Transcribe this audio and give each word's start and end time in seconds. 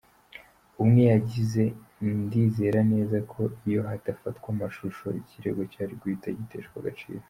Umwe 0.83 1.01
yagize“Ndizera 1.11 2.79
neza 2.93 3.17
ko 3.31 3.41
iyo 3.67 3.81
hadafatwa 3.89 4.47
amashusho, 4.53 5.05
ikirego 5.21 5.61
cyari 5.71 5.93
guhita 5.99 6.29
giteshwa 6.39 6.75
agaciro. 6.81 7.19